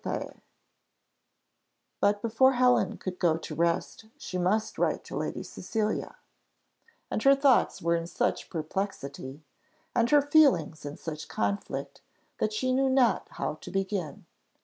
_"But 1.99 2.23
before 2.23 2.53
Helen 2.53 2.97
could 2.97 3.19
go 3.19 3.37
to 3.37 3.53
rest, 3.53 4.05
she 4.17 4.39
must 4.39 4.79
write 4.79 5.03
to 5.03 5.15
Lady 5.15 5.43
Cecilia, 5.43 6.15
and 7.11 7.21
her 7.21 7.35
thoughts 7.35 7.83
were 7.83 7.95
in 7.95 8.07
such 8.07 8.49
perplexity, 8.49 9.43
and 9.95 10.09
her 10.09 10.23
feelings 10.23 10.87
in 10.87 10.97
such 10.97 11.27
conflict, 11.27 12.01
that 12.39 12.51
she 12.51 12.71
knew 12.73 12.89
not 12.89 13.27
how 13.33 13.59
to 13.61 13.69
begin. 13.69 14.25